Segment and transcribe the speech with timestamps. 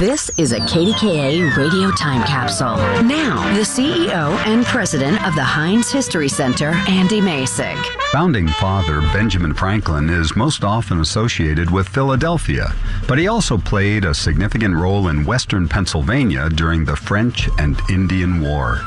[0.00, 2.74] This is a KDKA radio time capsule.
[3.02, 7.84] Now, the CEO and president of the Heinz History Center, Andy Masich.
[8.10, 12.74] Founding father Benjamin Franklin is most often associated with Philadelphia,
[13.06, 18.40] but he also played a significant role in western Pennsylvania during the French and Indian
[18.40, 18.80] War.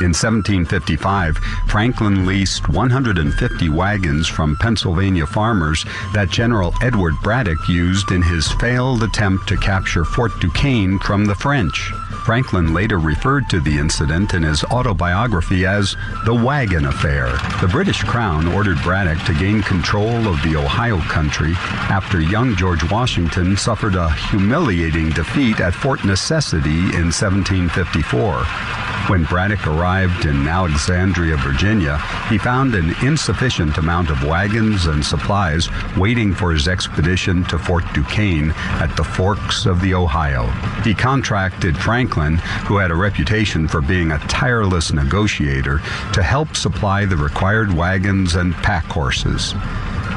[0.00, 1.36] In 1755,
[1.68, 9.04] Franklin leased 150 wagons from Pennsylvania farmers that General Edward Braddock used in his failed
[9.04, 11.92] attempt to capture Fort Duquesne from the French.
[12.24, 17.26] Franklin later referred to the incident in his autobiography as the Wagon Affair.
[17.60, 22.90] The British Crown ordered Braddock to gain control of the Ohio country after young George
[22.90, 28.93] Washington suffered a humiliating defeat at Fort Necessity in 1754.
[29.08, 31.98] When Braddock arrived in Alexandria, Virginia,
[32.30, 37.84] he found an insufficient amount of wagons and supplies waiting for his expedition to Fort
[37.92, 40.46] Duquesne at the forks of the Ohio.
[40.84, 45.82] He contracted Franklin, who had a reputation for being a tireless negotiator,
[46.14, 49.54] to help supply the required wagons and pack horses.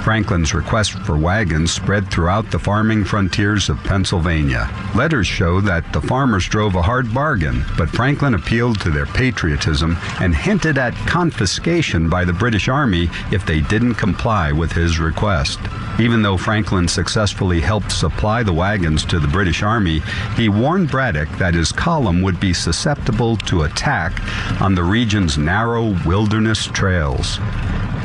[0.07, 4.69] Franklin's request for wagons spread throughout the farming frontiers of Pennsylvania.
[4.95, 9.97] Letters show that the farmers drove a hard bargain, but Franklin appealed to their patriotism
[10.21, 15.59] and hinted at confiscation by the British Army if they didn't comply with his request.
[15.99, 20.01] Even though Franklin successfully helped supply the wagons to the British Army,
[20.35, 24.21] he warned Braddock that his column would be susceptible to attack
[24.61, 27.39] on the region's narrow wilderness trails.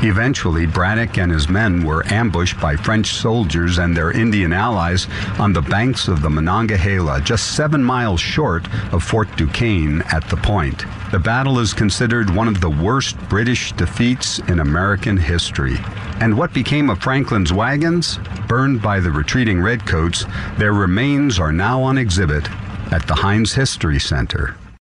[0.01, 5.07] Eventually, Braddock and his men were ambushed by French soldiers and their Indian allies
[5.39, 10.37] on the banks of the Monongahela, just seven miles short of Fort Duquesne at the
[10.37, 10.83] point.
[11.13, 15.75] The battle is considered one of the worst British defeats in American history.
[16.19, 18.17] And what became of Franklin's wagons?
[18.47, 20.25] Burned by the retreating redcoats,
[20.57, 22.49] their remains are now on exhibit
[22.91, 24.55] at the Heinz History Center.